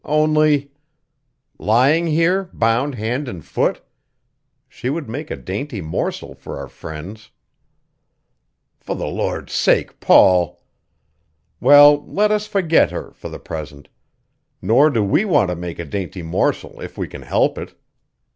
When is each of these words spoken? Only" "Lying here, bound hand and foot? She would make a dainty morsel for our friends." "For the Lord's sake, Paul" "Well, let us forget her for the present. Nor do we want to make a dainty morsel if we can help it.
Only" 0.03 0.71
"Lying 1.59 2.07
here, 2.07 2.45
bound 2.53 2.95
hand 2.95 3.27
and 3.27 3.45
foot? 3.45 3.83
She 4.67 4.89
would 4.89 5.07
make 5.07 5.29
a 5.29 5.35
dainty 5.35 5.79
morsel 5.79 6.33
for 6.33 6.57
our 6.57 6.67
friends." 6.67 7.29
"For 8.79 8.95
the 8.95 9.05
Lord's 9.05 9.53
sake, 9.53 9.99
Paul" 9.99 10.59
"Well, 11.61 12.03
let 12.07 12.31
us 12.31 12.47
forget 12.47 12.89
her 12.89 13.11
for 13.11 13.29
the 13.29 13.37
present. 13.37 13.89
Nor 14.59 14.89
do 14.89 15.03
we 15.03 15.23
want 15.23 15.51
to 15.51 15.55
make 15.55 15.77
a 15.77 15.85
dainty 15.85 16.23
morsel 16.23 16.79
if 16.81 16.97
we 16.97 17.07
can 17.07 17.21
help 17.21 17.59
it. 17.59 17.75